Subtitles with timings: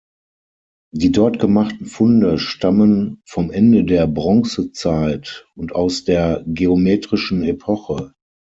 [0.95, 8.11] Die dort gemachten Funde stammen vom Ende der Bronzezeit und aus der „geometrischen Epoche“.